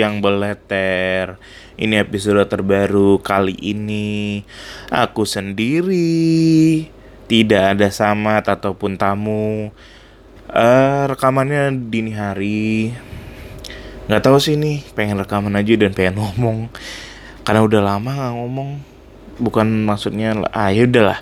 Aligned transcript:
Bujang 0.00 0.24
Beleter. 0.24 1.36
Ini 1.76 2.00
episode 2.00 2.40
terbaru 2.48 3.20
kali 3.20 3.52
ini. 3.60 4.40
Aku 4.88 5.28
sendiri. 5.28 6.88
Tidak 7.28 7.76
ada 7.76 7.92
samat 7.92 8.48
ataupun 8.48 8.96
tamu. 8.96 9.68
Uh, 10.48 11.04
Rekamannya 11.04 11.92
dini 11.92 12.16
hari. 12.16 12.96
Gak 14.08 14.24
tahu 14.24 14.40
sih 14.40 14.56
nih 14.56 14.80
Pengen 14.96 15.20
rekaman 15.20 15.52
aja 15.52 15.76
dan 15.76 15.92
pengen 15.92 16.16
ngomong. 16.24 16.72
Karena 17.44 17.60
udah 17.60 17.84
lama 17.84 18.08
gak 18.08 18.34
ngomong. 18.40 18.80
Bukan 19.36 19.84
maksudnya 19.84 20.32
Ah 20.48 20.72
ya 20.72 20.88
udahlah. 20.88 21.20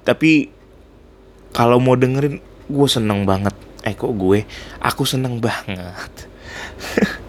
Tapi 0.00 0.48
Kalau 1.52 1.76
mau 1.76 1.92
dengerin 1.92 2.40
Gue 2.72 2.88
seneng 2.88 3.28
banget. 3.28 3.52
Eh 3.84 3.92
kok 3.92 4.16
gue? 4.16 4.48
Aku 4.80 5.04
seneng 5.04 5.44
banget 5.44 6.32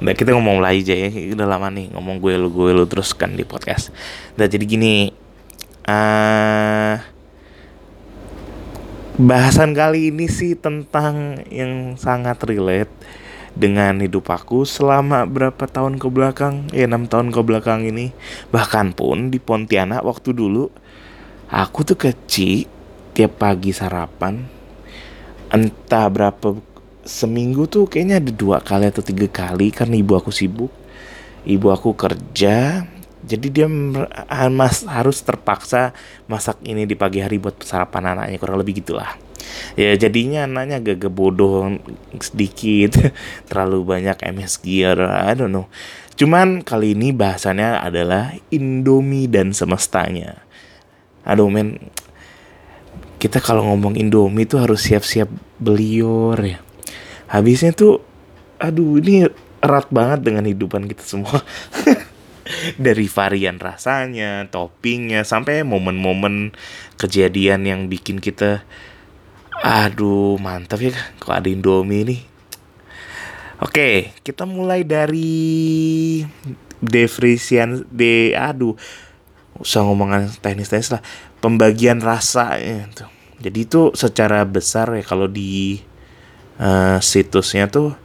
Nah 0.00 0.12
kita 0.16 0.32
ngomong 0.32 0.64
lagi 0.64 0.84
aja 0.88 0.94
ya. 0.96 1.08
Udah 1.36 1.46
lama 1.46 1.68
nih 1.68 1.92
ngomong 1.92 2.20
gue 2.20 2.34
lu 2.40 2.48
gue 2.48 2.72
lu 2.72 2.84
terus 2.88 3.12
kan 3.12 3.36
di 3.36 3.44
podcast. 3.44 3.92
Nah 4.40 4.48
jadi 4.48 4.64
gini 4.64 5.12
uh, 5.84 6.94
Bahasan 9.20 9.76
kali 9.76 10.08
ini 10.08 10.32
sih 10.32 10.56
tentang 10.56 11.44
yang 11.52 11.92
sangat 12.00 12.40
relate 12.48 12.88
dengan 13.52 14.00
hidup 14.00 14.32
aku 14.32 14.64
selama 14.64 15.28
berapa 15.28 15.60
tahun 15.68 16.00
ke 16.00 16.08
belakang? 16.08 16.72
Ya 16.72 16.88
enam 16.88 17.04
tahun 17.04 17.28
ke 17.28 17.44
belakang 17.44 17.84
ini. 17.84 18.16
Bahkan 18.48 18.96
pun 18.96 19.28
di 19.28 19.36
Pontianak 19.36 20.00
waktu 20.08 20.32
dulu 20.32 20.72
aku 21.52 21.84
tuh 21.84 22.00
kecil 22.00 22.64
tiap 23.12 23.36
pagi 23.36 23.76
sarapan 23.76 24.40
entah 25.52 26.08
berapa 26.08 26.56
seminggu 27.04 27.66
tuh 27.66 27.88
kayaknya 27.88 28.20
ada 28.20 28.32
dua 28.32 28.58
kali 28.60 28.88
atau 28.88 29.04
tiga 29.04 29.26
kali 29.30 29.72
karena 29.72 29.96
ibu 29.96 30.12
aku 30.16 30.30
sibuk. 30.32 30.72
Ibu 31.40 31.72
aku 31.72 31.96
kerja 31.96 32.84
jadi 33.20 33.46
dia 33.52 33.68
mas 34.48 34.80
harus 34.88 35.20
terpaksa 35.20 35.92
masak 36.24 36.56
ini 36.64 36.88
di 36.88 36.96
pagi 36.96 37.20
hari 37.20 37.36
buat 37.36 37.60
sarapan 37.60 38.16
anaknya 38.16 38.40
kurang 38.40 38.64
lebih 38.64 38.80
gitulah. 38.80 39.12
Ya 39.76 39.92
jadinya 39.96 40.48
anaknya 40.48 40.80
agak 40.80 41.12
bodoh 41.12 41.68
sedikit 42.16 42.96
terlalu 43.48 43.84
banyak 43.84 44.16
MSG 44.24 44.64
or 44.88 45.04
I 45.04 45.36
don't 45.36 45.52
know. 45.52 45.68
Cuman 46.16 46.64
kali 46.64 46.96
ini 46.96 47.12
bahasannya 47.12 47.80
adalah 47.84 48.32
Indomie 48.48 49.28
dan 49.28 49.52
semestanya. 49.52 50.40
Aduh 51.28 51.52
men 51.52 51.76
kita 53.20 53.36
kalau 53.44 53.68
ngomong 53.68 54.00
Indomie 54.00 54.48
tuh 54.48 54.64
harus 54.64 54.80
siap-siap 54.88 55.28
belior 55.60 56.40
ya. 56.40 56.60
Habisnya 57.30 57.70
tuh, 57.70 58.02
aduh 58.58 58.98
ini 58.98 59.30
erat 59.62 59.86
banget 59.94 60.26
dengan 60.26 60.44
hidupan 60.50 60.90
kita 60.90 61.06
semua. 61.06 61.40
Dari 62.82 63.06
varian 63.06 63.62
rasanya, 63.62 64.50
toppingnya, 64.50 65.22
sampai 65.22 65.62
momen-momen 65.62 66.50
kejadian 66.98 67.62
yang 67.62 67.86
bikin 67.86 68.18
kita, 68.18 68.66
aduh 69.62 70.34
mantap 70.42 70.82
ya 70.82 70.90
kalau 71.22 71.38
ada 71.38 71.46
Indomie 71.46 72.02
nih. 72.02 72.20
Oke, 73.62 74.10
kita 74.26 74.48
mulai 74.50 74.82
dari 74.82 75.46
definisian 76.80 77.84
de 77.92 78.32
aduh 78.32 78.74
usah 79.60 79.84
ngomongan 79.84 80.32
teknis-teknis 80.40 80.96
lah 80.96 81.04
pembagian 81.44 82.00
rasa 82.00 82.56
itu 82.56 83.04
jadi 83.40 83.58
itu 83.60 83.92
secara 83.92 84.40
besar 84.48 84.88
ya 84.96 85.04
kalau 85.04 85.28
di 85.28 85.76
uh, 86.60 87.00
situsnya 87.00 87.72
tuh 87.72 87.96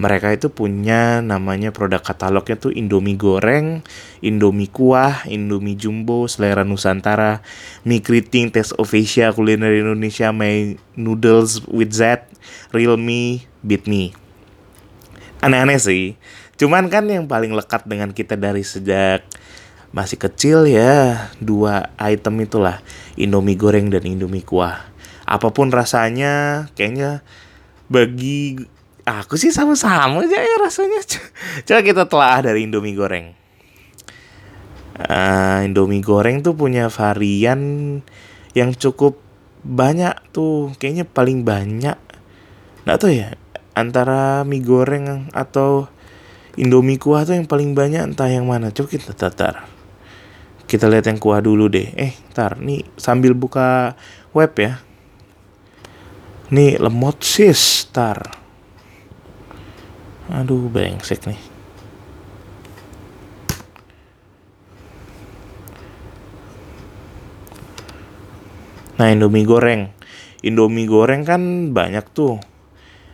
mereka 0.00 0.32
itu 0.32 0.48
punya 0.48 1.20
namanya 1.20 1.76
produk 1.76 2.00
katalognya 2.00 2.56
tuh 2.56 2.72
Indomie 2.72 3.20
goreng, 3.20 3.84
Indomie 4.24 4.72
kuah, 4.72 5.28
Indomie 5.28 5.76
jumbo, 5.76 6.24
selera 6.24 6.64
Nusantara, 6.64 7.44
mie 7.84 8.00
keriting, 8.00 8.48
taste 8.48 8.72
of 8.80 8.88
Asia, 8.88 9.28
kuliner 9.28 9.76
Indonesia, 9.76 10.32
my 10.32 10.78
noodles 10.96 11.60
with 11.68 11.92
Z, 11.92 12.24
real 12.72 12.96
me, 12.96 13.44
beat 13.60 13.84
me. 13.84 14.16
Aneh-aneh 15.44 15.76
sih. 15.76 16.16
Cuman 16.56 16.88
kan 16.88 17.04
yang 17.04 17.28
paling 17.28 17.52
lekat 17.52 17.84
dengan 17.84 18.16
kita 18.16 18.40
dari 18.40 18.64
sejak 18.64 19.26
masih 19.90 20.22
kecil 20.22 20.70
ya 20.70 21.28
dua 21.42 21.90
item 21.98 22.46
itulah 22.46 22.78
Indomie 23.18 23.58
goreng 23.58 23.90
dan 23.90 24.06
Indomie 24.06 24.46
kuah 24.46 24.86
apa 25.26 25.50
pun 25.50 25.74
rasanya 25.74 26.66
kayaknya 26.78 27.26
bagi 27.90 28.54
aku 29.02 29.34
sih 29.34 29.50
sama-sama 29.50 30.22
aja 30.22 30.38
ya 30.38 30.56
rasanya. 30.62 31.02
Coba 31.66 31.80
kita 31.82 32.02
telah 32.06 32.38
dari 32.46 32.70
Indomie 32.70 32.94
goreng. 32.94 33.34
Uh, 35.00 35.66
Indomie 35.66 36.04
goreng 36.04 36.46
tuh 36.46 36.54
punya 36.54 36.86
varian 36.86 37.60
yang 38.54 38.70
cukup 38.78 39.18
banyak 39.66 40.14
tuh 40.30 40.70
kayaknya 40.78 41.02
paling 41.04 41.42
banyak. 41.42 41.98
Nggak 42.86 42.98
tahu 43.02 43.12
ya 43.12 43.34
antara 43.74 44.46
mie 44.46 44.62
goreng 44.62 45.30
atau 45.34 45.90
Indomie 46.58 46.98
kuah 46.98 47.24
tuh 47.24 47.38
yang 47.38 47.46
paling 47.46 47.72
banyak 47.74 48.14
entah 48.14 48.28
yang 48.30 48.46
mana. 48.46 48.74
Coba 48.74 48.90
kita 48.90 49.14
tatar. 49.14 49.66
Kita 50.66 50.86
lihat 50.86 51.06
yang 51.10 51.18
kuah 51.18 51.42
dulu 51.42 51.66
deh. 51.66 51.94
Eh, 51.98 52.14
ntar 52.30 52.58
nih 52.58 52.86
sambil 52.94 53.34
buka 53.34 53.98
web 54.34 54.52
ya. 54.58 54.82
Nih 56.50 56.78
lemot 56.82 57.22
sis, 57.22 57.86
tar. 57.94 58.34
Aduh, 60.30 60.66
brengsek 60.66 61.26
nih. 61.30 61.40
Nah, 68.98 69.08
Indomie 69.08 69.46
goreng. 69.46 69.94
Indomie 70.42 70.90
goreng 70.90 71.22
kan 71.22 71.72
banyak 71.72 72.04
tuh. 72.10 72.42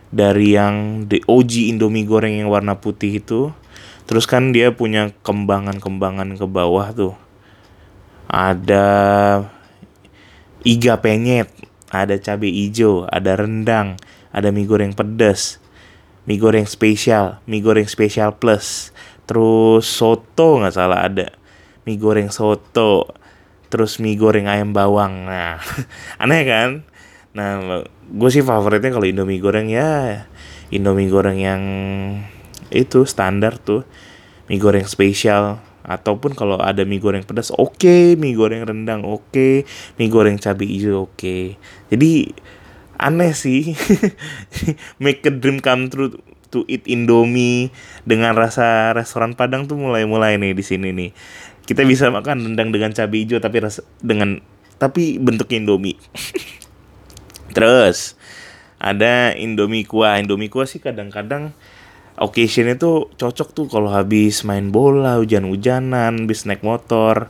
Dari 0.09 0.57
yang 0.57 1.05
the 1.05 1.21
OG 1.25 1.71
Indomie 1.71 2.09
goreng 2.09 2.35
yang 2.35 2.49
warna 2.49 2.81
putih 2.81 3.21
itu. 3.21 3.53
Terus 4.09 4.25
kan 4.25 4.49
dia 4.49 4.73
punya 4.73 5.13
kembangan-kembangan 5.21 6.35
ke 6.35 6.45
bawah 6.49 6.89
tuh 6.95 7.15
ada 8.27 8.87
iga 10.67 10.99
penyet, 10.99 11.47
ada 11.91 12.19
cabai 12.19 12.51
hijau, 12.51 13.07
ada 13.07 13.39
rendang, 13.39 13.95
ada 14.35 14.51
mie 14.51 14.67
goreng 14.67 14.91
pedas, 14.91 15.59
mie 16.27 16.39
goreng 16.39 16.67
spesial, 16.67 17.39
mie 17.47 17.63
goreng 17.63 17.87
spesial 17.87 18.35
plus, 18.35 18.91
terus 19.23 19.87
soto 19.87 20.59
nggak 20.59 20.75
salah 20.75 21.07
ada, 21.07 21.31
mie 21.87 21.99
goreng 21.99 22.27
soto, 22.27 23.07
terus 23.71 23.99
mie 24.03 24.19
goreng 24.19 24.51
ayam 24.51 24.75
bawang. 24.75 25.27
Nah, 25.27 25.59
aneh 26.23 26.43
kan? 26.43 26.69
Nah, 27.37 27.83
gue 28.07 28.29
sih 28.31 28.41
favoritnya 28.41 28.89
kalau 28.89 29.05
Indomie 29.05 29.37
goreng 29.37 29.69
ya 29.69 30.25
Indomie 30.73 31.11
goreng 31.11 31.37
yang 31.37 31.61
itu 32.73 33.07
standar 33.07 33.55
tuh, 33.55 33.87
mie 34.51 34.59
goreng 34.59 34.83
spesial, 34.83 35.63
ataupun 35.87 36.35
kalau 36.35 36.59
ada 36.59 36.83
mie 36.83 36.99
goreng 36.99 37.23
pedas 37.23 37.49
oke 37.55 37.79
okay. 37.79 38.19
mie 38.19 38.35
goreng 38.35 38.67
rendang 38.67 39.07
oke 39.07 39.31
okay. 39.31 39.63
mie 39.95 40.11
goreng 40.11 40.35
cabai 40.35 40.67
hijau 40.67 41.07
oke 41.07 41.15
okay. 41.15 41.55
jadi 41.87 42.35
aneh 42.99 43.31
sih 43.31 43.71
make 45.03 45.23
a 45.23 45.31
dream 45.31 45.63
come 45.63 45.87
true 45.87 46.11
to 46.51 46.67
eat 46.67 46.83
Indomie 46.87 47.71
dengan 48.03 48.35
rasa 48.35 48.91
restoran 48.91 49.35
Padang 49.35 49.67
tuh 49.67 49.79
mulai-mulai 49.79 50.35
nih 50.35 50.51
di 50.51 50.63
sini 50.63 50.91
nih 50.91 51.11
kita 51.63 51.87
bisa 51.87 52.11
makan 52.11 52.51
rendang 52.51 52.75
dengan 52.75 52.91
cabai 52.91 53.23
hijau 53.23 53.39
tapi 53.39 53.63
rasa 53.63 53.87
dengan 54.03 54.43
tapi 54.75 55.19
bentuk 55.23 55.47
Indomie 55.55 55.95
terus 57.55 58.19
ada 58.75 59.31
Indomie 59.39 59.87
kuah 59.87 60.19
Indomie 60.19 60.51
kuah 60.51 60.67
sih 60.67 60.83
kadang-kadang 60.83 61.55
occasion 62.17 62.67
itu 62.67 63.13
cocok 63.13 63.49
tuh 63.53 63.65
kalau 63.69 63.93
habis 63.93 64.41
main 64.43 64.73
bola 64.73 65.21
hujan-hujanan 65.21 66.25
habis 66.25 66.43
naik 66.49 66.65
motor. 66.65 67.29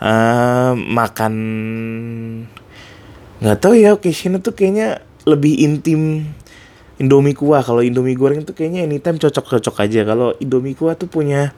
Uh, 0.00 0.72
makan 0.72 1.34
nggak 3.44 3.58
tahu 3.60 3.76
ya 3.76 3.92
occasion 3.92 4.40
itu 4.40 4.56
kayaknya 4.56 5.04
lebih 5.28 5.60
intim 5.60 6.32
Indomie 7.00 7.32
kuah. 7.32 7.64
Kalau 7.64 7.80
Indomie 7.80 8.16
goreng 8.16 8.44
tuh 8.44 8.52
kayaknya 8.52 8.84
anytime 8.84 9.16
cocok-cocok 9.16 9.76
aja. 9.80 10.04
Kalau 10.04 10.36
Indomie 10.36 10.76
kuah 10.76 10.96
tuh 10.96 11.08
punya 11.08 11.56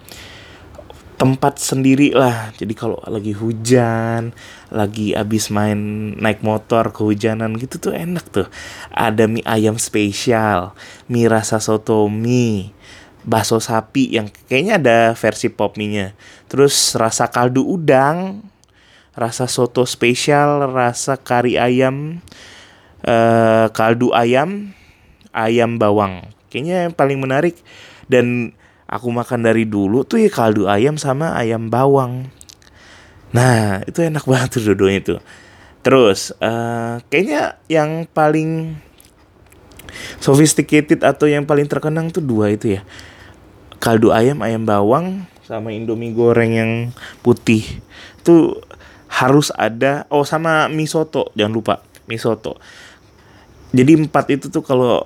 tempat 1.23 1.63
sendiri 1.63 2.11
lah. 2.11 2.51
Jadi 2.59 2.75
kalau 2.75 2.99
lagi 3.07 3.31
hujan 3.31 4.35
lagi 4.75 5.15
abis 5.15 5.55
main 5.55 5.79
naik 6.19 6.43
motor 6.43 6.91
kehujanan 6.91 7.55
gitu 7.63 7.79
tuh 7.79 7.95
enak 7.95 8.27
tuh. 8.35 8.51
Ada 8.91 9.31
mie 9.31 9.47
ayam 9.47 9.79
spesial 9.79 10.75
mie 11.07 11.31
rasa 11.31 11.63
soto 11.63 12.11
mie 12.11 12.75
bakso 13.23 13.63
sapi 13.63 14.19
yang 14.19 14.27
kayaknya 14.51 14.83
ada 14.83 14.99
versi 15.15 15.47
pop 15.47 15.79
mie 15.79 15.95
nya 15.95 16.07
terus 16.51 16.99
rasa 16.99 17.31
kaldu 17.31 17.63
udang 17.63 18.43
rasa 19.15 19.47
soto 19.47 19.87
spesial 19.87 20.75
rasa 20.75 21.15
kari 21.15 21.55
ayam 21.55 22.19
uh, 23.07 23.71
kaldu 23.71 24.11
ayam 24.11 24.75
ayam 25.35 25.81
bawang. 25.81 26.23
Kayaknya 26.53 26.89
yang 26.89 26.95
paling 26.95 27.19
menarik. 27.19 27.57
Dan 28.07 28.53
aku 28.93 29.09
makan 29.09 29.49
dari 29.49 29.65
dulu 29.65 30.05
tuh 30.05 30.21
ya 30.21 30.29
kaldu 30.29 30.69
ayam 30.69 31.01
sama 31.01 31.33
ayam 31.33 31.73
bawang. 31.73 32.29
Nah 33.33 33.81
itu 33.89 34.05
enak 34.05 34.29
banget 34.31 34.61
tuh 34.61 34.77
dua 34.77 34.93
itu 34.93 35.17
terus 35.83 36.31
uh, 36.39 37.03
kayaknya 37.11 37.59
yang 37.67 38.07
paling 38.07 38.79
sophisticated 40.23 41.03
atau 41.03 41.27
yang 41.27 41.43
paling 41.43 41.67
terkenang 41.67 42.13
tuh 42.13 42.21
dua 42.21 42.53
itu 42.53 42.77
ya. 42.77 42.85
Kaldu 43.81 44.15
ayam 44.15 44.45
ayam 44.45 44.63
bawang 44.63 45.27
sama 45.43 45.75
indomie 45.75 46.15
goreng 46.15 46.53
yang 46.55 46.71
putih. 47.25 47.67
Tuh 48.23 48.63
harus 49.13 49.53
ada 49.53 50.09
oh 50.09 50.25
sama 50.25 50.73
mie 50.73 50.89
soto 50.89 51.29
jangan 51.37 51.53
lupa 51.53 51.75
mie 52.09 52.17
soto 52.17 52.57
jadi 53.77 54.01
empat 54.01 54.33
itu 54.33 54.49
tuh 54.49 54.65
kalau 54.65 55.05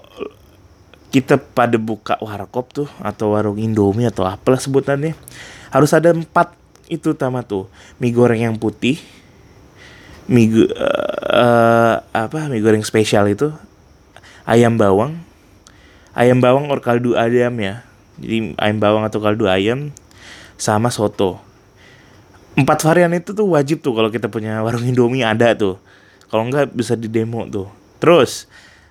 kita 1.11 1.39
pada 1.39 1.79
buka 1.79 2.19
warkop 2.19 2.73
tuh 2.75 2.89
atau 3.01 3.33
warung 3.33 3.57
Indomie 3.57 4.11
atau 4.11 4.27
apalah 4.27 4.59
sebutannya. 4.59 5.15
Harus 5.71 5.91
ada 5.95 6.13
empat 6.13 6.53
itu 6.87 7.15
tama 7.15 7.43
tuh. 7.43 7.71
Mie 7.99 8.15
goreng 8.15 8.43
yang 8.43 8.57
putih 8.59 8.99
mie 10.27 10.51
uh, 11.31 12.03
apa 12.11 12.51
mie 12.51 12.59
goreng 12.59 12.83
spesial 12.83 13.31
itu 13.31 13.55
ayam 14.47 14.75
bawang. 14.75 15.19
Ayam 16.17 16.41
bawang 16.41 16.73
or 16.73 16.81
kaldu 16.81 17.15
ayam 17.15 17.55
ya. 17.61 17.85
Jadi 18.17 18.57
ayam 18.57 18.79
bawang 18.81 19.05
atau 19.05 19.21
kaldu 19.21 19.47
ayam 19.47 19.93
sama 20.57 20.89
soto. 20.89 21.39
Empat 22.57 22.81
varian 22.89 23.13
itu 23.13 23.37
tuh 23.37 23.45
wajib 23.53 23.85
tuh 23.85 23.93
kalau 23.93 24.09
kita 24.09 24.33
punya 24.33 24.65
warung 24.65 24.81
Indomie 24.83 25.21
ada 25.21 25.53
tuh. 25.53 25.77
Kalau 26.33 26.49
enggak 26.49 26.73
bisa 26.73 26.97
di 26.97 27.07
demo 27.07 27.45
tuh. 27.47 27.69
Terus 28.01 28.49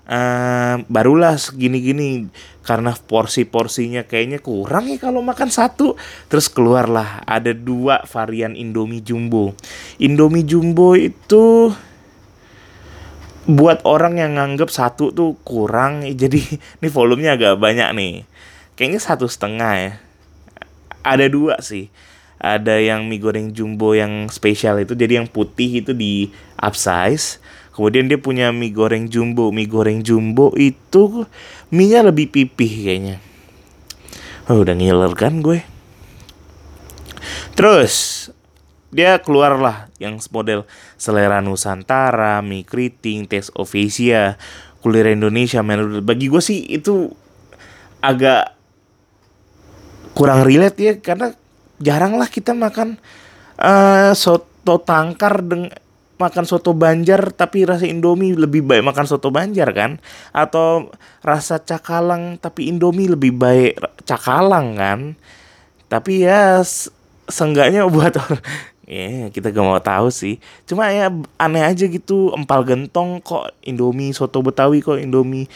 uh, 0.10 0.82
barulah 0.86 1.38
segini-gini 1.38 2.30
karena 2.66 2.98
porsi-porsinya 2.98 4.10
kayaknya 4.10 4.42
kurang 4.42 4.90
ya 4.90 4.98
kalau 4.98 5.22
makan 5.22 5.54
satu. 5.54 5.94
Terus 6.30 6.50
keluarlah 6.50 7.22
ada 7.26 7.54
dua 7.54 8.02
varian 8.10 8.58
Indomie 8.58 9.06
Jumbo. 9.06 9.54
Indomie 10.02 10.46
Jumbo 10.46 10.98
itu 10.98 11.74
buat 13.46 13.86
orang 13.86 14.18
yang 14.18 14.42
nganggep 14.42 14.74
satu 14.74 15.14
tuh 15.14 15.38
kurang. 15.46 16.06
Jadi 16.10 16.42
ini 16.82 16.88
volumenya 16.90 17.38
agak 17.38 17.62
banyak 17.62 17.90
nih. 17.94 18.14
Kayaknya 18.74 19.02
satu 19.02 19.30
setengah 19.30 19.74
ya. 19.78 19.92
Ada 21.06 21.30
dua 21.30 21.62
sih. 21.62 21.94
Ada 22.36 22.78
yang 22.82 23.08
mie 23.08 23.22
goreng 23.22 23.56
jumbo 23.56 23.96
yang 23.96 24.28
spesial 24.28 24.78
itu 24.78 24.94
jadi 24.94 25.24
yang 25.24 25.26
putih 25.26 25.82
itu 25.82 25.96
di 25.96 26.30
upsize 26.60 27.40
Kemudian 27.76 28.08
dia 28.08 28.16
punya 28.16 28.56
mie 28.56 28.72
goreng 28.72 29.12
jumbo. 29.12 29.52
Mie 29.52 29.68
goreng 29.68 30.00
jumbo 30.00 30.56
itu 30.56 31.28
mie-nya 31.76 32.08
lebih 32.08 32.32
pipih 32.32 32.72
kayaknya. 32.88 33.20
Oh, 34.48 34.64
udah 34.64 34.72
ngiler 34.72 35.12
kan 35.12 35.44
gue. 35.44 35.60
Terus 37.60 38.28
dia 38.96 39.20
keluarlah 39.20 39.92
yang 40.00 40.16
model 40.32 40.64
selera 40.96 41.44
Nusantara, 41.44 42.40
mie 42.40 42.64
keriting, 42.64 43.28
tes 43.28 43.52
ovesia, 43.60 44.40
kuliner 44.80 45.12
Indonesia. 45.12 45.60
Men. 45.60 46.00
Bagi 46.00 46.32
gue 46.32 46.40
sih 46.40 46.64
itu 46.72 47.12
agak 48.00 48.56
kurang 50.16 50.48
relate 50.48 50.80
ya 50.80 50.94
karena 51.04 51.36
jarang 51.84 52.16
lah 52.16 52.32
kita 52.32 52.56
makan 52.56 52.96
uh, 53.60 54.16
soto 54.16 54.80
tangkar 54.80 55.44
dengan 55.44 55.76
makan 56.16 56.48
soto 56.48 56.72
Banjar 56.72 57.36
tapi 57.36 57.68
rasa 57.68 57.84
Indomie 57.88 58.36
lebih 58.36 58.64
baik 58.64 58.88
makan 58.88 59.06
soto 59.08 59.32
Banjar 59.32 59.72
kan? 59.76 60.00
Atau 60.32 60.92
rasa 61.20 61.60
cakalang 61.60 62.40
tapi 62.40 62.72
Indomie 62.72 63.12
lebih 63.12 63.36
baik 63.36 63.80
cakalang 64.08 64.80
kan? 64.80 65.00
Tapi 65.92 66.24
ya 66.24 66.64
seenggaknya 67.28 67.88
buat 67.94 68.16
orang 68.16 68.44
ya 68.86 69.02
yeah, 69.02 69.26
kita 69.34 69.50
gak 69.50 69.66
mau 69.66 69.82
tahu 69.82 70.14
sih. 70.14 70.38
Cuma 70.70 70.94
ya 70.94 71.10
aneh 71.42 71.64
aja 71.66 71.90
gitu 71.90 72.32
empal 72.38 72.64
gentong 72.64 73.20
kok 73.20 73.52
Indomie 73.66 74.14
soto 74.14 74.40
Betawi 74.46 74.80
kok 74.80 75.02
Indomie. 75.02 75.50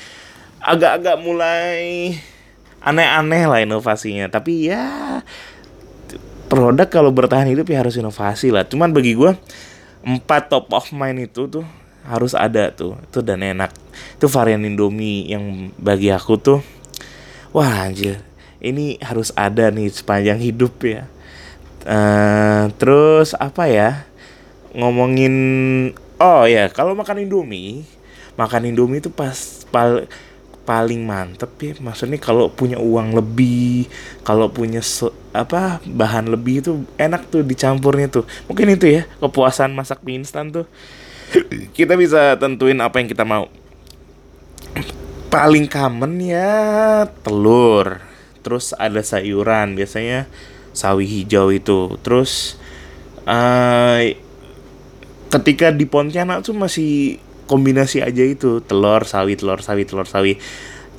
Agak-agak 0.59 1.23
mulai 1.23 2.13
aneh-aneh 2.83 3.43
lah 3.47 3.59
inovasinya. 3.63 4.27
Tapi 4.27 4.67
ya 4.67 4.83
produk 6.49 6.89
kalau 6.89 7.13
bertahan 7.13 7.47
hidup 7.47 7.69
ya 7.69 7.85
harus 7.85 7.95
inovasi 7.95 8.49
lah. 8.49 8.65
Cuman 8.65 8.91
bagi 8.91 9.13
gue 9.13 9.37
empat 10.03 10.47
top 10.51 10.71
of 10.71 10.89
mind 10.95 11.29
itu 11.29 11.45
tuh 11.47 11.65
harus 12.07 12.33
ada 12.33 12.71
tuh. 12.71 12.95
Itu 13.05 13.19
dan 13.21 13.43
enak. 13.43 13.73
Itu 14.15 14.31
varian 14.31 14.63
Indomie 14.63 15.29
yang 15.29 15.73
bagi 15.75 16.09
aku 16.09 16.39
tuh 16.39 16.59
wah 17.51 17.87
anjir. 17.87 18.21
Ini 18.59 18.99
harus 18.99 19.31
ada 19.39 19.71
nih 19.71 19.87
sepanjang 19.87 20.39
hidup 20.43 20.75
ya. 20.83 21.07
Uh, 21.87 22.67
terus 22.75 23.31
apa 23.39 23.71
ya? 23.71 24.03
Ngomongin 24.75 25.33
oh 26.19 26.43
ya 26.45 26.67
kalau 26.69 26.93
makan 26.93 27.23
Indomie 27.23 27.87
makan 28.35 28.71
Indomie 28.71 29.03
itu 29.03 29.09
pas 29.11 29.35
pal 29.71 30.05
paling 30.69 31.01
mantep 31.01 31.49
ya. 31.57 31.73
Maksudnya 31.81 32.21
kalau 32.21 32.53
punya 32.53 32.77
uang 32.77 33.17
lebih 33.17 33.89
kalau 34.21 34.53
punya 34.53 34.85
apa 35.33 35.81
bahan 35.81 36.29
lebih 36.29 36.61
itu 36.61 36.85
enak 37.01 37.33
tuh 37.33 37.41
dicampurnya 37.41 38.13
tuh. 38.13 38.29
Mungkin 38.45 38.77
itu 38.77 39.01
ya 39.01 39.09
kepuasan 39.17 39.73
masak 39.73 40.05
mie 40.05 40.21
instan 40.21 40.53
tuh. 40.53 40.69
Kita 41.77 41.97
bisa 41.97 42.37
tentuin 42.37 42.77
apa 42.77 43.01
yang 43.01 43.09
kita 43.09 43.25
mau. 43.25 43.49
Paling 45.33 45.65
common 45.65 46.21
ya 46.21 47.05
telur. 47.25 48.05
Terus 48.45 48.77
ada 48.77 49.01
sayuran 49.01 49.73
biasanya 49.73 50.29
sawi 50.73 51.09
hijau 51.09 51.49
itu. 51.49 51.97
Terus 52.05 52.57
uh, 53.25 54.01
ketika 55.29 55.69
di 55.69 55.85
Pontianak 55.85 56.41
tuh 56.41 56.57
masih 56.57 57.21
kombinasi 57.49 58.05
aja 58.05 58.21
itu. 58.21 58.61
Telur 58.61 59.01
sawi 59.09 59.33
telur 59.33 59.65
sawi 59.65 59.89
telur 59.89 60.05
sawi. 60.05 60.37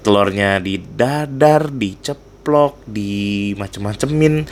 Telurnya 0.02 0.58
di 0.58 0.82
dadar 0.82 1.70
diceplok 1.70 2.82
di 2.88 3.52
macem-macemin 3.54 4.48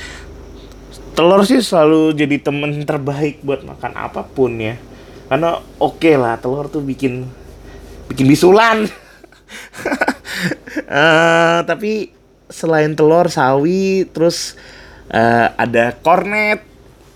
telur 1.18 1.42
sih 1.42 1.58
selalu 1.58 2.14
jadi 2.14 2.38
temen 2.38 2.86
terbaik 2.86 3.42
buat 3.42 3.66
makan 3.66 3.92
apa 3.98 4.22
pun 4.22 4.54
ya. 4.54 4.78
Karena 5.26 5.58
oke 5.82 5.98
okay 5.98 6.14
lah 6.14 6.38
telur 6.38 6.70
tuh 6.70 6.78
bikin 6.78 7.26
bikin 8.06 8.30
bisulan. 8.30 8.86
Uh, 10.86 11.58
tapi 11.70 12.14
selain 12.46 12.94
telur 12.94 13.26
sawi 13.26 14.06
terus 14.06 14.54
uh, 15.10 15.50
ada 15.58 15.98
kornet. 15.98 16.62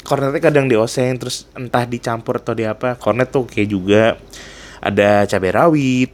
Kornetnya 0.03 0.43
kadang 0.43 0.67
dioseng 0.67 1.15
terus 1.15 1.47
entah 1.55 1.87
dicampur 1.87 2.43
atau 2.43 2.59
di 2.59 2.67
apa. 2.67 2.99
Kornet 2.99 3.31
tuh 3.31 3.47
oke 3.47 3.55
okay 3.55 3.71
juga 3.71 4.19
ada 4.83 5.25
cabai 5.31 5.55
rawit 5.55 6.11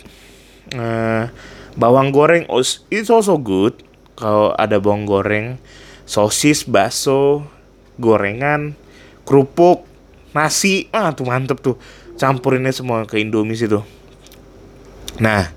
uh, 0.76 1.32
bawang 1.74 2.12
goreng. 2.12 2.44
It's 2.92 3.08
also 3.08 3.40
good. 3.40 3.80
Kalau 4.14 4.52
ada 4.54 4.76
bawang 4.76 5.08
goreng 5.08 5.56
sosis 6.04 6.68
bakso 6.68 7.48
gorengan 7.96 8.76
kerupuk 9.24 9.88
nasi. 10.36 10.92
Ah 10.92 11.10
tuh 11.16 11.24
mantep 11.24 11.58
tuh. 11.64 11.80
Campurinnya 12.18 12.74
semua 12.74 13.06
ke 13.06 13.22
Indomie 13.22 13.54
situ 13.54 13.80
nah 15.18 15.50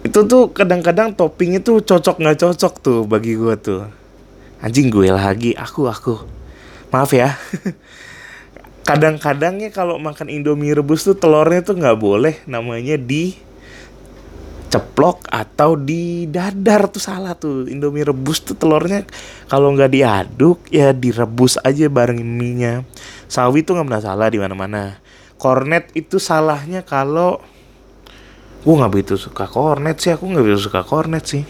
itu 0.00 0.26
tuh 0.26 0.50
kadang-kadang 0.50 1.14
toppingnya 1.14 1.60
tuh 1.62 1.84
cocok 1.84 2.24
nggak 2.24 2.38
cocok 2.40 2.74
tuh 2.80 3.00
bagi 3.04 3.36
gue 3.36 3.54
tuh. 3.60 3.84
Anjing 4.64 4.88
gue 4.88 5.12
lagi. 5.12 5.52
Aku 5.52 5.84
aku. 5.92 6.24
Maaf 6.88 7.12
ya 7.14 7.36
kadang-kadangnya 8.84 9.70
kalau 9.70 10.00
makan 10.00 10.32
Indomie 10.32 10.74
rebus 10.74 11.06
tuh 11.06 11.16
telurnya 11.16 11.60
tuh 11.62 11.76
nggak 11.78 11.98
boleh 12.00 12.34
namanya 12.48 12.96
di 12.96 13.36
ceplok 14.70 15.26
atau 15.26 15.74
di 15.74 16.30
dadar 16.30 16.86
tuh 16.86 17.02
salah 17.02 17.34
tuh. 17.34 17.66
Indomie 17.66 18.06
rebus 18.06 18.40
tuh 18.46 18.54
telurnya 18.54 19.02
kalau 19.50 19.74
nggak 19.74 19.90
diaduk 19.90 20.58
ya 20.70 20.94
direbus 20.94 21.58
aja 21.60 21.90
bareng 21.90 22.22
mie 22.22 22.86
sawi 23.26 23.66
tuh 23.66 23.74
nggak 23.78 23.86
pernah 23.90 24.02
salah 24.02 24.26
di 24.30 24.38
mana-mana. 24.38 25.02
Kornet 25.40 25.90
itu 25.98 26.22
salahnya 26.22 26.86
kalau 26.86 27.42
gue 28.60 28.74
nggak 28.76 28.92
begitu 28.92 29.14
suka 29.16 29.48
kornet 29.48 29.96
sih 30.04 30.12
aku 30.12 30.28
nggak 30.28 30.44
begitu 30.44 30.70
suka 30.70 30.86
kornet 30.86 31.24
sih. 31.26 31.42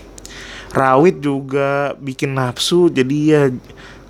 Rawit 0.71 1.21
juga 1.21 1.99
bikin 1.99 2.39
nafsu 2.39 2.89
jadi 2.89 3.17
ya 3.27 3.43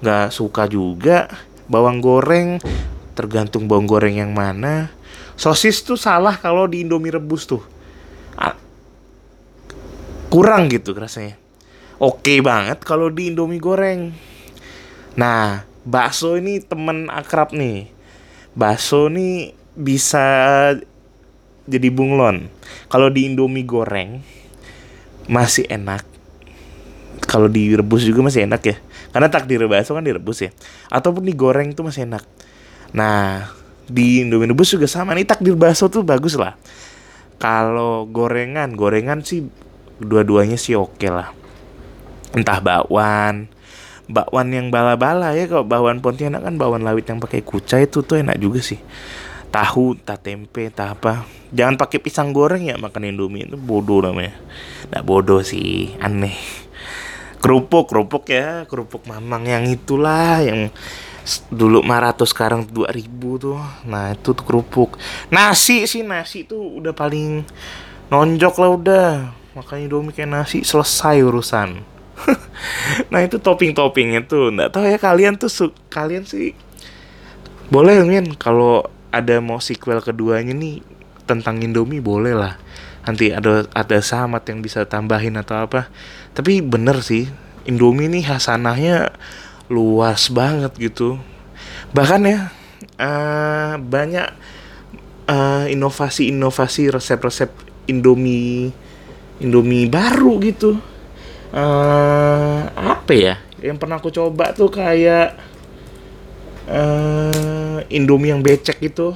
nggak 0.04 0.28
suka 0.30 0.70
juga. 0.70 1.26
Bawang 1.70 2.02
goreng 2.02 2.58
tergantung 3.20 3.68
bawang 3.68 3.84
goreng 3.84 4.16
yang 4.16 4.32
mana. 4.32 4.88
Sosis 5.36 5.84
tuh 5.84 6.00
salah 6.00 6.40
kalau 6.40 6.64
di 6.64 6.80
Indomie 6.80 7.12
rebus 7.12 7.44
tuh. 7.44 7.60
Kurang 10.30 10.70
gitu 10.70 10.94
rasanya. 10.94 11.34
Oke 11.98 12.38
banget 12.38 12.86
kalau 12.86 13.10
di 13.10 13.34
Indomie 13.34 13.58
goreng. 13.58 14.14
Nah 15.18 15.66
bakso 15.82 16.38
ini 16.38 16.62
temen 16.62 17.10
akrab 17.10 17.50
nih. 17.50 17.90
Bakso 18.54 19.10
nih 19.10 19.50
bisa 19.74 20.22
jadi 21.66 21.88
bunglon. 21.90 22.46
Kalau 22.86 23.10
di 23.10 23.26
Indomie 23.26 23.66
goreng 23.66 24.22
masih 25.26 25.66
enak. 25.66 26.06
Kalau 27.26 27.50
direbus 27.50 28.06
juga 28.06 28.22
masih 28.22 28.46
enak 28.46 28.62
ya. 28.62 28.76
Karena 29.10 29.26
takdir 29.34 29.66
bakso 29.66 29.98
kan 29.98 30.06
direbus 30.06 30.46
ya. 30.46 30.54
Ataupun 30.94 31.26
digoreng 31.26 31.74
tuh 31.74 31.90
masih 31.90 32.06
enak 32.06 32.22
nah 32.90 33.50
di 33.90 34.22
Indomie 34.22 34.50
rebus 34.50 34.70
juga 34.70 34.86
sama 34.86 35.14
nih 35.18 35.26
takdir 35.26 35.58
bakso 35.58 35.90
tuh 35.90 36.06
bagus 36.06 36.38
lah. 36.38 36.54
Kalau 37.42 38.06
gorengan 38.06 38.76
gorengan 38.78 39.26
sih 39.26 39.48
dua-duanya 39.98 40.54
sih 40.54 40.78
oke 40.78 41.08
lah. 41.10 41.34
Entah 42.30 42.62
bakwan 42.62 43.50
bakwan 44.10 44.50
yang 44.50 44.74
bala-bala 44.74 45.32
ya 45.38 45.46
kalau 45.46 45.62
bakwan 45.62 46.02
Pontianak 46.02 46.42
kan 46.42 46.58
bakwan 46.58 46.82
lawit 46.82 47.06
yang 47.06 47.22
pakai 47.22 47.46
kucai 47.46 47.86
itu 47.86 48.02
tuh 48.02 48.18
enak 48.18 48.36
juga 48.42 48.60
sih. 48.60 48.82
Tahu 49.50 49.98
tak 50.02 50.26
tempe 50.26 50.70
tak 50.70 50.98
apa. 50.98 51.26
Jangan 51.50 51.74
pakai 51.74 51.98
pisang 51.98 52.30
goreng 52.30 52.70
ya 52.70 52.78
makan 52.78 53.10
indomie 53.10 53.46
itu 53.46 53.58
bodoh 53.58 54.02
namanya. 54.02 54.34
Nggak 54.90 55.04
bodoh 55.06 55.40
sih 55.42 55.94
aneh. 55.98 56.34
Kerupuk 57.40 57.88
kerupuk 57.88 58.28
ya 58.28 58.68
kerupuk 58.68 59.08
mamang 59.08 59.48
yang 59.48 59.64
itulah 59.66 60.44
yang 60.44 60.68
dulu 61.52 61.84
500 61.84 62.32
sekarang 62.32 62.60
2000 62.66 63.42
tuh. 63.42 63.58
Nah 63.86 64.14
itu 64.14 64.30
tuh 64.32 64.44
kerupuk. 64.44 64.96
Nasi 65.28 65.84
sih 65.84 66.02
nasi 66.04 66.44
tuh 66.44 66.80
udah 66.80 66.92
paling 66.96 67.44
nonjok 68.08 68.54
lah 68.60 68.70
udah. 68.74 69.10
Makanya 69.54 69.90
indomie 69.90 70.14
kayak 70.14 70.30
nasi 70.30 70.62
selesai 70.62 71.20
urusan. 71.24 71.70
Nah 73.08 73.24
itu 73.24 73.40
topping-toppingnya 73.40 74.28
tuh. 74.28 74.52
Nggak 74.52 74.76
tahu 74.76 74.84
ya 74.84 75.00
kalian 75.00 75.40
tuh 75.40 75.72
kalian 75.88 76.28
sih 76.28 76.52
boleh 77.72 78.02
min. 78.04 78.36
Kalau 78.36 78.84
ada 79.10 79.38
mau 79.42 79.58
sequel 79.62 80.02
keduanya 80.02 80.54
nih 80.54 80.82
tentang 81.24 81.62
Indomie 81.62 82.02
boleh 82.02 82.34
lah. 82.34 82.58
Nanti 83.06 83.32
ada 83.32 83.64
ada 83.72 83.98
sahabat 84.02 84.44
yang 84.50 84.60
bisa 84.60 84.84
tambahin 84.84 85.38
atau 85.38 85.64
apa. 85.64 85.88
Tapi 86.34 86.60
bener 86.60 87.00
sih 87.00 87.30
Indomie 87.64 88.10
nih 88.10 88.26
hasanahnya 88.26 89.14
luas 89.70 90.26
banget 90.28 90.74
gitu. 90.76 91.16
Bahkan 91.94 92.20
ya 92.26 92.50
uh, 92.98 93.78
banyak 93.78 94.28
uh, 95.30 95.64
inovasi-inovasi 95.70 96.90
resep-resep 96.90 97.54
Indomie 97.86 98.74
Indomie 99.38 99.86
baru 99.86 100.42
gitu. 100.42 100.76
Uh, 101.54 102.66
apa 102.74 103.12
ya? 103.14 103.34
Yang 103.62 103.78
pernah 103.78 103.96
aku 104.02 104.10
coba 104.10 104.50
tuh 104.52 104.68
kayak 104.74 105.38
uh, 106.66 107.78
Indomie 107.86 108.34
yang 108.34 108.42
becek 108.42 108.82
gitu. 108.82 109.14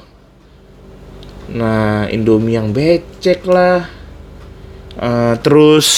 Nah 1.50 2.06
Indomie 2.08 2.54
yang 2.54 2.70
becek 2.70 3.42
lah. 3.44 3.90
Uh, 4.94 5.34
terus 5.42 5.90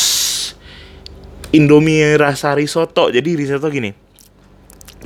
Indomie 1.53 2.17
rasa 2.17 2.57
risotto. 2.57 3.13
Jadi 3.13 3.37
risotto 3.37 3.69
gini 3.69 4.06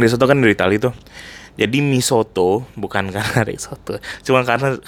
risotto 0.01 0.25
kan 0.27 0.41
dari 0.41 0.57
Itali 0.57 0.81
tuh. 0.81 0.93
Jadi 1.61 1.85
misoto 1.85 2.65
bukan 2.75 3.11
karena 3.15 3.41
risotto 3.45 4.01
cuma 4.25 4.43
karena 4.43 4.81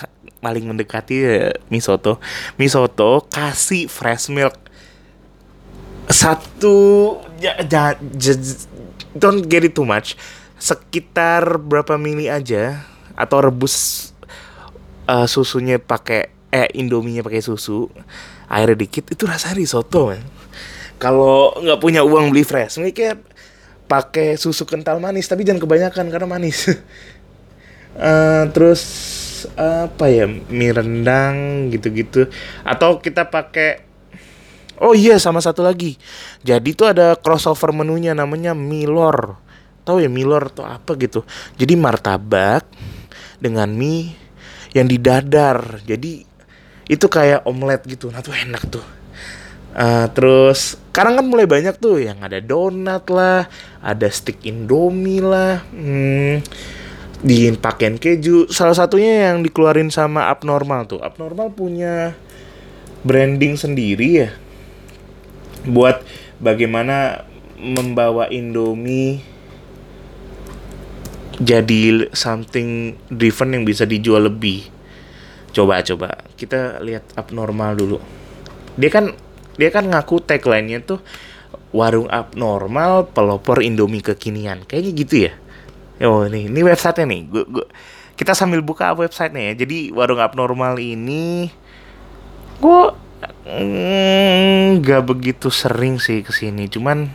paling 0.43 0.67
mendekati 0.67 1.15
ya, 1.23 1.55
misoto 1.71 2.19
misoto 2.59 3.29
kasih 3.31 3.87
fresh 3.87 4.33
milk. 4.33 4.57
Satu 6.11 7.17
ya, 7.39 7.63
ja, 7.63 7.95
ja, 7.95 8.35
don't 9.15 9.47
get 9.47 9.63
it 9.63 9.77
too 9.77 9.87
much. 9.87 10.19
Sekitar 10.59 11.59
berapa 11.63 11.95
mili 11.99 12.27
aja 12.27 12.83
atau 13.15 13.39
rebus 13.45 14.11
uh, 15.07 15.27
susunya 15.29 15.79
pakai 15.79 16.33
eh 16.53 16.69
indominya 16.77 17.25
pakai 17.25 17.41
susu 17.41 17.89
airnya 18.53 18.77
dikit 18.77 19.09
itu 19.09 19.25
rasa 19.25 19.57
risotto 19.57 20.13
man 20.13 20.21
kalau 21.01 21.57
nggak 21.59 21.81
punya 21.81 22.05
uang 22.05 22.31
beli 22.31 22.45
fresh 22.45 22.77
kayak 22.93 23.19
pakai 23.93 24.41
susu 24.41 24.65
kental 24.65 24.97
manis 25.05 25.29
tapi 25.29 25.45
jangan 25.45 25.61
kebanyakan 25.61 26.09
karena 26.09 26.25
manis. 26.25 26.73
Uh, 27.93 28.49
terus 28.57 28.81
apa 29.53 30.09
ya 30.09 30.25
mie 30.25 30.73
rendang 30.73 31.69
gitu-gitu. 31.69 32.33
Atau 32.65 33.05
kita 33.05 33.29
pakai 33.29 33.85
oh 34.81 34.97
iya 34.97 35.21
sama 35.21 35.45
satu 35.45 35.61
lagi. 35.61 36.01
Jadi 36.41 36.73
tuh 36.73 36.89
ada 36.89 37.13
crossover 37.21 37.77
menunya 37.77 38.17
namanya 38.17 38.57
milor 38.57 39.37
tahu 39.83 39.99
ya 39.99 40.09
Miller 40.09 40.49
atau 40.49 40.65
apa 40.65 40.95
gitu. 40.97 41.27
Jadi 41.59 41.75
martabak 41.75 42.65
dengan 43.43 43.69
mie 43.69 44.15
yang 44.73 44.89
didadar. 44.89 45.83
Jadi 45.85 46.25
itu 46.89 47.07
kayak 47.13 47.45
omelet 47.45 47.85
gitu. 47.85 48.09
Nah 48.09 48.25
tuh 48.25 48.33
enak 48.33 48.63
tuh 48.73 49.02
uh, 49.77 50.07
terus 50.13 50.77
sekarang 50.93 51.21
kan 51.21 51.27
mulai 51.27 51.49
banyak 51.49 51.77
tuh 51.81 52.01
yang 52.01 52.21
ada 52.21 52.39
donat 52.39 53.09
lah 53.09 53.49
ada 53.81 54.09
stick 54.13 54.45
indomie 54.45 55.25
lah 55.25 55.65
hmm, 55.73 56.45
dipakein 57.25 57.97
keju 57.97 58.53
salah 58.53 58.77
satunya 58.77 59.33
yang 59.33 59.41
dikeluarin 59.41 59.89
sama 59.89 60.29
abnormal 60.29 60.85
tuh 60.85 61.01
abnormal 61.01 61.49
punya 61.53 62.13
branding 63.03 63.57
sendiri 63.57 64.09
ya 64.27 64.31
buat 65.65 66.03
bagaimana 66.43 67.25
membawa 67.63 68.27
indomie 68.29 69.33
jadi 71.43 72.13
something 72.15 72.95
different 73.11 73.57
yang 73.57 73.65
bisa 73.67 73.83
dijual 73.83 74.31
lebih. 74.31 74.69
Coba 75.51 75.83
coba 75.83 76.23
kita 76.39 76.79
lihat 76.81 77.03
abnormal 77.19 77.75
dulu. 77.77 77.99
Dia 78.79 78.91
kan 78.93 79.13
dia 79.57 79.69
kan 79.69 79.85
ngaku 79.89 80.23
tagline-nya 80.25 80.85
tuh 80.85 81.01
warung 81.73 82.09
abnormal 82.09 83.11
pelopor 83.11 83.65
Indomie 83.65 84.05
kekinian. 84.05 84.65
Kayaknya 84.69 84.93
gitu 84.93 85.15
ya. 85.29 85.33
Oh 86.03 86.27
ini 86.27 86.49
ini 86.49 86.61
websitenya 86.61 87.07
nih. 87.09 87.23
Gua, 87.29 87.45
gua, 87.49 87.67
kita 88.17 88.33
sambil 88.37 88.61
buka 88.61 88.93
websitenya 88.93 89.53
ya. 89.53 89.65
Jadi 89.65 89.93
warung 89.93 90.21
abnormal 90.21 90.77
ini 90.79 91.49
gue 92.63 92.83
nggak 94.79 95.03
mm, 95.03 95.09
begitu 95.09 95.49
sering 95.49 95.99
sih 95.99 96.21
ke 96.21 96.31
sini. 96.31 96.69
Cuman 96.69 97.09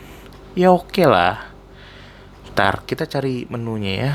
ya 0.58 0.74
oke 0.74 0.90
okay 0.94 1.06
lah 1.08 1.58
Bentar, 2.58 2.82
kita 2.90 3.06
cari 3.06 3.46
menunya 3.54 3.94
ya. 3.94 4.12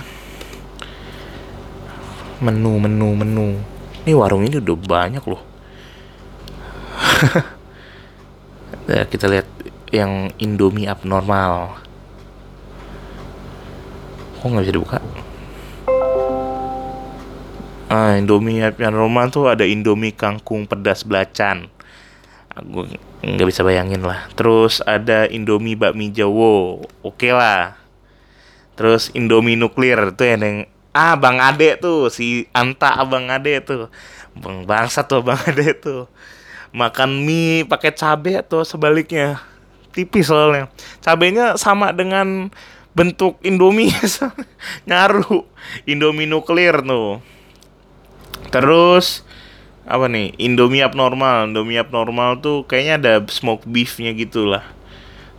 Menu, 2.43 2.75
menu, 2.83 3.15
menu. 3.15 3.55
Ini 4.03 4.19
warung 4.19 4.43
ini 4.43 4.59
udah 4.59 4.75
banyak 4.75 5.23
loh. 5.31 5.39
ya, 8.89 9.03
kita 9.07 9.27
lihat 9.31 9.49
yang 9.93 10.33
Indomie 10.41 10.89
abnormal. 10.89 11.79
Kok 14.41 14.47
nggak 14.47 14.65
bisa 14.65 14.75
dibuka? 14.75 14.99
Ah, 17.93 18.17
Indomie 18.17 18.65
abnormal 18.65 19.29
tuh 19.29 19.53
ada 19.53 19.69
Indomie 19.69 20.17
kangkung 20.17 20.65
pedas 20.65 21.05
belacan. 21.05 21.69
Aku 22.53 22.89
nggak 23.23 23.49
bisa 23.49 23.61
bayangin 23.63 24.03
lah. 24.03 24.29
Terus 24.33 24.81
ada 24.83 25.29
Indomie 25.29 25.77
bakmi 25.77 26.13
Jawa. 26.13 26.81
Oke 27.05 27.29
okay 27.29 27.33
lah 27.33 27.83
Terus 28.77 29.13
Indomie 29.13 29.59
nuklir 29.59 30.17
tuh 30.17 30.27
yang 30.27 30.65
ah 30.97 31.17
Bang 31.17 31.41
Ade 31.41 31.77
tuh 31.81 32.09
si 32.09 32.49
Anta 32.57 32.97
Abang 32.97 33.29
Ade 33.29 33.61
tuh. 33.65 33.93
Bang 34.33 34.65
bangsa 34.65 35.05
tuh 35.05 35.21
Bang 35.21 35.41
Ade 35.45 35.77
tuh. 35.77 36.09
Makan 36.73 37.29
mie 37.29 37.69
pakai 37.69 37.93
cabe 37.93 38.41
atau 38.41 38.65
sebaliknya. 38.65 39.45
Tipis 39.93 40.33
soalnya. 40.33 40.73
Cabenya 41.05 41.61
sama 41.61 41.93
dengan 41.93 42.49
bentuk 42.97 43.37
Indomie. 43.45 43.93
Nyaru. 44.89 45.45
Indomie 45.85 46.29
nuklir 46.29 46.81
tuh. 46.81 47.21
Terus 48.49 49.25
apa 49.85 50.09
nih? 50.09 50.33
Indomie 50.41 50.81
abnormal. 50.81 51.53
Indomie 51.53 51.81
abnormal 51.81 52.41
tuh 52.41 52.65
kayaknya 52.65 52.95
ada 52.97 53.13
smoke 53.29 53.69
beefnya 53.69 54.17
gitulah. 54.17 54.65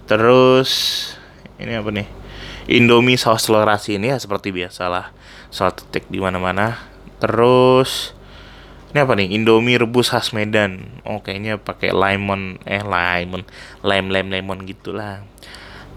Terus 0.06 0.70
ini 1.58 1.74
apa 1.74 1.90
nih? 1.90 2.08
Indomie 2.70 3.20
saus 3.20 3.44
telur 3.50 3.68
asin 3.68 4.06
ya 4.08 4.16
seperti 4.16 4.56
biasalah 4.56 5.12
salt 5.54 5.86
tek 5.94 6.08
di 6.10 6.22
mana-mana. 6.22 6.80
Terus 7.20 8.18
ini 8.94 9.02
apa 9.02 9.18
nih? 9.18 9.34
Indomie 9.34 9.82
rebus 9.82 10.14
khas 10.14 10.38
Medan. 10.38 11.02
Oh 11.02 11.18
kayaknya 11.26 11.58
pakai 11.58 11.90
lemon. 11.90 12.62
Eh 12.62 12.86
lemon. 12.86 13.42
Lem 13.82 14.14
lem 14.14 14.30
lemon 14.30 14.62
gitulah. 14.70 15.26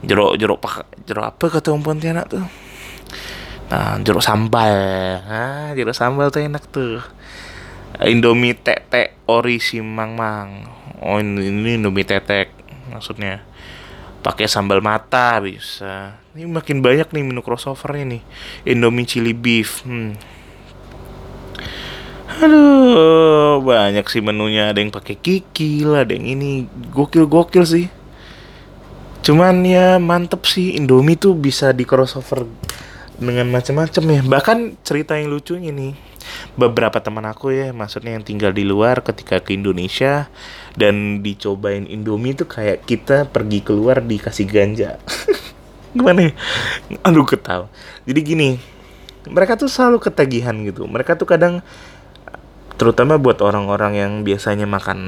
Jeruk 0.01 0.41
jeruk 0.41 0.65
pak 0.65 0.89
jeruk 1.05 1.29
apa 1.29 1.45
kata 1.61 1.77
om 1.77 1.85
Pontianak 1.85 2.33
tuh? 2.33 2.41
Nah 3.69 4.01
jeruk 4.01 4.25
sambal. 4.25 4.73
Ah 5.29 5.77
jeruk 5.77 5.93
sambal 5.93 6.33
tuh 6.33 6.41
enak 6.41 6.65
tuh. 6.73 7.05
Indomie 8.01 8.57
tetek 8.57 9.21
ori 9.29 9.61
simang 9.61 10.17
mang. 10.17 10.65
Oh 11.05 11.21
ini, 11.21 11.53
ini 11.53 11.77
Indomie 11.77 12.09
tetek 12.09 12.49
maksudnya. 12.89 13.45
Pakai 14.25 14.49
sambal 14.49 14.81
mata 14.81 15.37
bisa. 15.45 16.17
Ini 16.33 16.49
makin 16.49 16.81
banyak 16.81 17.13
nih 17.13 17.25
menu 17.29 17.45
crossover 17.45 17.93
nih. 17.93 18.25
Indomie 18.65 19.05
chili 19.05 19.37
beef 19.37 19.85
hmm. 19.85 20.36
Aduh, 22.37 23.65
banyak 23.65 24.05
sih 24.13 24.21
menunya. 24.21 24.69
Ada 24.73 24.85
yang 24.85 24.93
pakai 24.93 25.17
kikil, 25.17 25.97
ada 25.97 26.13
yang 26.13 26.27
ini 26.29 26.69
gokil-gokil 26.93 27.65
sih. 27.65 27.87
Cuman 29.25 29.65
ya 29.67 29.99
mantep 29.99 30.47
sih 30.47 30.77
Indomie 30.79 31.19
tuh 31.19 31.35
bisa 31.35 31.75
di 31.75 31.83
crossover 31.83 32.47
dengan 33.17 33.49
macam-macam 33.51 34.05
ya. 34.07 34.21
Bahkan 34.23 34.59
cerita 34.85 35.17
yang 35.17 35.33
lucunya 35.33 35.73
nih, 35.73 35.97
beberapa 36.55 37.01
teman 37.01 37.25
aku 37.27 37.51
ya, 37.51 37.73
maksudnya 37.73 38.15
yang 38.15 38.23
tinggal 38.23 38.53
di 38.53 38.63
luar 38.63 39.01
ketika 39.03 39.41
ke 39.41 39.57
Indonesia 39.57 40.29
dan 40.77 41.25
dicobain 41.25 41.89
Indomie 41.89 42.37
tuh 42.37 42.47
kayak 42.47 42.85
kita 42.85 43.27
pergi 43.27 43.65
keluar 43.65 44.05
dikasih 44.05 44.47
ganja. 44.47 45.01
Gimana 45.97 46.31
ya? 46.31 46.33
Aduh 47.03 47.25
ketawa. 47.25 47.73
Jadi 48.05 48.21
gini, 48.23 48.51
mereka 49.27 49.57
tuh 49.59 49.67
selalu 49.67 49.99
ketagihan 49.99 50.55
gitu. 50.63 50.87
Mereka 50.87 51.19
tuh 51.19 51.27
kadang 51.27 51.65
terutama 52.77 53.17
buat 53.17 53.41
orang-orang 53.41 53.93
yang 53.97 54.13
biasanya 54.23 54.69
makan 54.69 54.99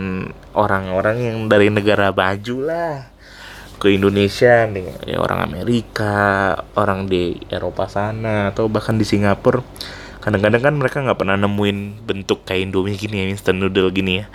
orang-orang 0.57 1.17
yang 1.21 1.37
dari 1.47 1.69
negara 1.69 2.13
baju 2.13 2.57
lah. 2.65 3.13
Ke 3.79 3.95
Indonesia 3.95 4.67
nih 4.67 5.07
ya 5.07 5.23
orang 5.23 5.39
Amerika 5.39 6.51
orang 6.75 7.07
di 7.07 7.39
Eropa 7.47 7.87
sana 7.87 8.51
atau 8.51 8.67
bahkan 8.67 8.99
di 8.99 9.07
Singapura. 9.07 9.63
Kadang-kadang 10.19 10.61
kan 10.61 10.75
mereka 10.75 10.99
nggak 10.99 11.15
pernah 11.15 11.39
nemuin 11.39 12.03
bentuk 12.03 12.43
kayak 12.43 12.69
Indomie 12.69 12.99
gini 12.99 13.23
ya 13.23 13.27
instant 13.31 13.63
noodle 13.63 13.95
gini 13.95 14.19
ya. 14.19 14.27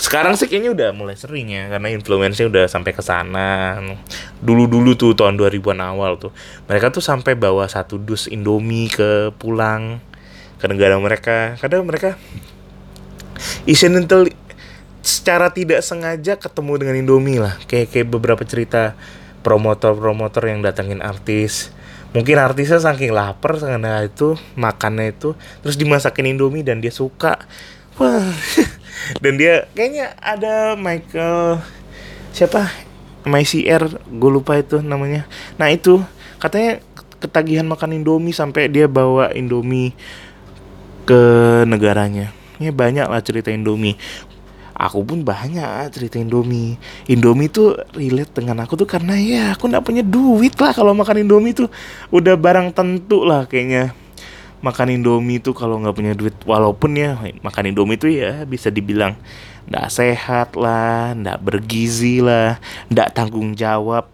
Sekarang 0.00 0.34
sih 0.34 0.48
kayaknya 0.50 0.72
udah 0.74 0.88
mulai 0.96 1.14
sering 1.14 1.52
ya 1.52 1.70
karena 1.70 1.94
influence 1.94 2.42
udah 2.42 2.66
sampai 2.66 2.90
ke 2.90 3.04
sana. 3.04 3.78
Dulu-dulu 4.42 4.98
tuh 4.98 5.14
tahun 5.14 5.38
2000-an 5.38 5.78
awal 5.86 6.18
tuh 6.18 6.34
mereka 6.66 6.90
tuh 6.90 7.04
sampai 7.04 7.38
bawa 7.38 7.70
satu 7.70 8.02
dus 8.02 8.26
Indomie 8.26 8.90
ke 8.90 9.30
pulang 9.38 10.02
ke 10.60 10.66
negara 10.68 11.00
mereka. 11.00 11.56
Kadang 11.56 11.88
mereka 11.88 12.20
incidental 13.64 14.28
secara 15.00 15.48
tidak 15.48 15.80
sengaja 15.80 16.36
ketemu 16.36 16.72
dengan 16.76 16.94
Indomie 17.00 17.40
lah. 17.40 17.56
Kayak 17.64 17.96
kayak 17.96 18.08
beberapa 18.12 18.44
cerita 18.44 18.94
promotor-promotor 19.40 20.52
yang 20.52 20.60
datangin 20.60 21.00
artis. 21.00 21.72
Mungkin 22.12 22.36
artisnya 22.42 22.82
saking 22.82 23.14
lapar 23.14 23.56
karena 23.56 24.02
itu 24.04 24.34
makannya 24.58 25.14
itu 25.14 25.38
terus 25.64 25.78
dimasakin 25.80 26.36
Indomie 26.36 26.66
dan 26.66 26.84
dia 26.84 26.92
suka. 26.92 27.40
Wah 27.96 28.28
dan 29.24 29.40
dia 29.40 29.66
kayaknya 29.72 30.12
ada 30.20 30.76
Michael 30.76 31.64
siapa? 32.36 32.68
MyCR 33.20 34.00
gue 34.08 34.30
lupa 34.32 34.56
itu 34.56 34.80
namanya. 34.80 35.28
Nah 35.60 35.68
itu 35.68 36.00
katanya 36.40 36.80
ketagihan 37.20 37.68
makan 37.68 38.00
Indomie 38.00 38.32
sampai 38.32 38.72
dia 38.72 38.88
bawa 38.88 39.28
Indomie 39.36 39.92
ke 41.04 41.22
negaranya. 41.64 42.32
Ya 42.60 42.70
banyak 42.70 43.08
lah 43.08 43.20
cerita 43.24 43.48
Indomie. 43.48 43.96
Aku 44.76 45.04
pun 45.04 45.20
banyak 45.20 45.92
cerita 45.92 46.16
Indomie. 46.16 46.80
Indomie 47.04 47.52
tuh 47.52 47.76
relate 47.92 48.32
dengan 48.32 48.64
aku 48.64 48.80
tuh 48.80 48.88
karena 48.88 49.16
ya 49.16 49.52
aku 49.52 49.68
nggak 49.68 49.84
punya 49.84 50.00
duit 50.00 50.56
lah 50.56 50.72
kalau 50.72 50.96
makan 50.96 51.24
Indomie 51.24 51.52
tuh. 51.52 51.68
Udah 52.08 52.36
barang 52.36 52.72
tentu 52.72 53.24
lah 53.24 53.44
kayaknya. 53.44 53.92
Makan 54.60 54.92
Indomie 54.92 55.40
tuh 55.40 55.56
kalau 55.56 55.80
nggak 55.80 55.96
punya 55.96 56.12
duit 56.12 56.36
walaupun 56.44 56.92
ya 56.96 57.16
makan 57.40 57.72
Indomie 57.72 57.96
tuh 57.96 58.12
ya 58.12 58.44
bisa 58.44 58.68
dibilang 58.68 59.16
nggak 59.70 59.88
sehat 59.88 60.56
lah 60.56 61.16
nggak 61.16 61.40
bergizi 61.40 62.20
lah 62.20 62.60
nggak 62.92 63.16
tanggung 63.16 63.56
jawab 63.56 64.10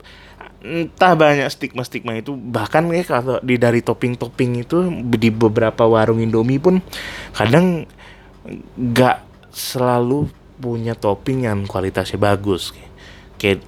entah 0.67 1.15
banyak 1.15 1.47
stigma-stigma 1.47 2.19
itu 2.19 2.35
bahkan 2.35 2.83
ya 2.91 3.07
kalau 3.07 3.39
di 3.41 3.55
dari 3.55 3.81
topping-topping 3.81 4.67
itu 4.67 4.91
di 5.15 5.31
beberapa 5.31 5.87
warung 5.87 6.19
Indomie 6.19 6.59
pun 6.59 6.83
kadang 7.31 7.87
nggak 8.75 9.23
selalu 9.55 10.27
punya 10.59 10.99
topping 10.99 11.47
yang 11.47 11.65
kualitasnya 11.65 12.19
bagus. 12.19 12.75
Kayak 13.39 13.63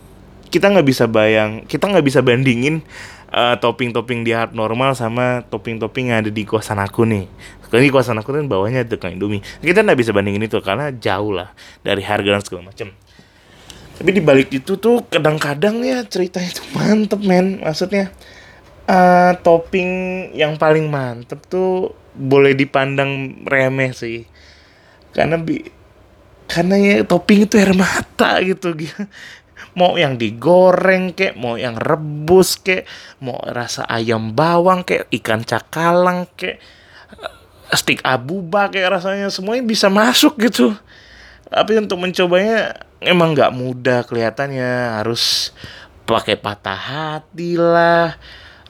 kita 0.48 0.72
nggak 0.72 0.87
bisa 0.87 1.04
bayang 1.06 1.64
kita 1.64 1.87
nggak 1.87 2.04
bisa 2.04 2.20
bandingin 2.24 2.82
uh, 3.30 3.56
topping-topping 3.61 4.24
di 4.24 4.32
hard 4.32 4.56
normal 4.56 4.96
sama 4.96 5.44
topping-topping 5.46 6.12
yang 6.12 6.26
ada 6.26 6.30
di 6.32 6.42
kosan 6.42 6.82
aku 6.82 7.06
nih. 7.06 7.28
Di 7.68 7.92
kosan 7.92 8.16
aku 8.16 8.32
kan 8.32 8.48
bawahnya 8.48 8.84
ada 8.84 8.96
Indomie. 9.12 9.44
Kita 9.61 9.84
nggak 9.84 9.98
bisa 10.00 10.11
bandingin 10.16 10.44
itu 10.44 10.58
karena 10.64 10.90
jauh 10.90 11.32
lah 11.32 11.52
dari 11.84 12.00
harga 12.00 12.28
dan 12.40 12.42
segala 12.42 12.62
macam 12.72 12.88
tapi 13.98 14.14
di 14.14 14.22
balik 14.22 14.54
itu 14.54 14.78
tuh 14.78 15.02
kadang-kadang 15.11 15.82
ya 15.82 16.06
cerita 16.06 16.38
itu 16.38 16.62
mantep 16.70 17.18
men. 17.18 17.58
Maksudnya 17.58 18.14
uh, 18.87 19.34
topping 19.42 19.90
yang 20.38 20.54
paling 20.54 20.87
mantep 20.87 21.42
tuh 21.50 21.90
boleh 22.14 22.54
dipandang 22.54 23.42
remeh 23.42 23.90
sih. 23.90 24.22
Karena 25.11 25.34
bi 25.34 25.66
karena 26.46 26.78
ya 26.78 26.94
topping 27.02 27.50
itu 27.50 27.58
air 27.58 27.74
mata 27.76 28.40
gitu 28.40 28.72
mau 29.76 29.94
yang 30.00 30.16
digoreng 30.16 31.12
kek 31.12 31.37
mau 31.37 31.61
yang 31.61 31.76
rebus 31.76 32.56
kek 32.56 32.88
mau 33.20 33.37
rasa 33.44 33.84
ayam 33.84 34.32
bawang 34.32 34.87
kek 34.87 35.11
ikan 35.20 35.44
cakalang 35.44 36.24
kek 36.38 36.62
stick 37.76 38.00
abuba 38.00 38.72
kayak 38.72 38.96
rasanya 38.96 39.28
semuanya 39.28 39.66
bisa 39.66 39.92
masuk 39.92 40.40
gitu. 40.40 40.72
Tapi 41.48 41.80
untuk 41.80 42.00
mencobanya 42.00 42.88
emang 43.02 43.34
nggak 43.34 43.54
mudah 43.54 44.04
kelihatannya. 44.06 44.98
Harus 45.02 45.54
pakai 46.08 46.40
patah 46.40 46.78
hati 46.78 47.61
lah 47.61 48.16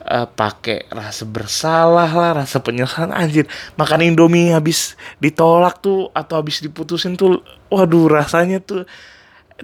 uh, 0.05 0.27
pakai 0.27 0.89
rasa 0.89 1.23
bersalah 1.27 2.09
lah 2.09 2.31
rasa 2.43 2.59
penyesalan. 2.59 3.13
Anjir 3.13 3.45
makan 3.75 4.05
indomie 4.05 4.51
habis 4.51 4.97
ditolak 5.21 5.79
tuh 5.79 6.09
atau 6.11 6.39
habis 6.39 6.59
diputusin 6.63 7.15
tuh 7.15 7.43
waduh 7.69 8.09
rasanya 8.09 8.59
tuh 8.63 8.83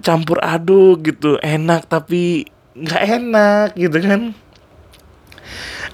campur 0.00 0.38
aduk 0.44 1.02
gitu. 1.06 1.40
Enak 1.40 1.90
tapi 1.90 2.46
nggak 2.76 3.02
enak 3.02 3.68
gitu 3.74 3.98
kan. 4.00 4.20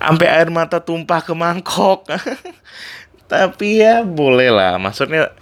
Sampai 0.02 0.26
air 0.26 0.50
mata 0.50 0.82
tumpah 0.82 1.22
ke 1.22 1.32
mangkok. 1.36 2.10
Tapi 3.32 3.80
ya 3.80 4.04
boleh 4.04 4.52
lah 4.52 4.76
maksudnya 4.76 5.32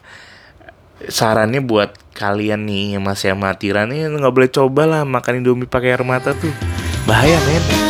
sarannya 1.11 1.59
buat 1.59 1.91
kalian 2.21 2.69
nih 2.69 3.01
yang 3.01 3.03
masih 3.09 3.33
amatiran 3.33 3.89
nih 3.89 4.13
nggak 4.13 4.35
boleh 4.37 4.51
coba 4.53 4.83
lah 4.85 5.03
makan 5.09 5.41
indomie 5.41 5.65
pakai 5.65 5.97
air 5.97 6.05
mata 6.05 6.37
tuh. 6.37 6.53
Bahaya 7.09 7.41
men 7.49 7.90